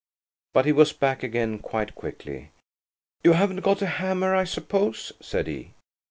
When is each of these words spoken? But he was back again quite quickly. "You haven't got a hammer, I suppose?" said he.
But 0.55 0.65
he 0.65 0.71
was 0.71 0.93
back 0.93 1.21
again 1.21 1.59
quite 1.59 1.93
quickly. 1.93 2.49
"You 3.23 3.33
haven't 3.33 3.59
got 3.59 3.83
a 3.83 4.01
hammer, 4.01 4.35
I 4.35 4.45
suppose?" 4.45 5.11
said 5.21 5.45
he. 5.45 5.73